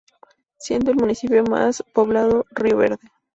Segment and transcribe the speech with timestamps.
[0.57, 3.11] Siendo el municipio más poblado Río Verde.